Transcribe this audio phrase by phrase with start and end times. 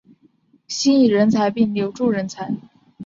[0.67, 2.55] 吸引人才并留住人才